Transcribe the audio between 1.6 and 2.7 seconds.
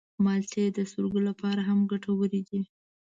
هم ګټورې دي.